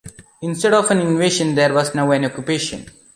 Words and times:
Instead 0.41 0.73
of 0.73 0.89
an 0.89 0.97
invasion 0.97 1.53
there 1.53 1.75
was 1.75 1.93
now 1.93 2.09
an 2.09 2.25
occupation. 2.25 2.87